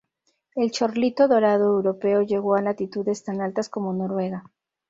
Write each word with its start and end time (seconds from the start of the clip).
El 0.55 0.71
chorlito 0.71 1.27
dorado 1.27 1.65
europeo 1.75 2.23
llegó 2.23 2.55
a 2.55 2.61
latitudes 2.63 3.23
tan 3.23 3.39
altas 3.39 3.69
como 3.69 3.93
Noruega. 3.93 4.43